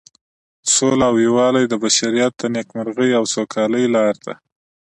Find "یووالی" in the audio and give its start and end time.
1.25-1.65